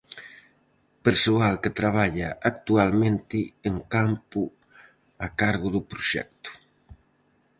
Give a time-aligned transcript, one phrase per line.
[1.07, 4.41] Persoal que traballa actualmente en campo
[5.25, 6.49] a cargo do Proxecto.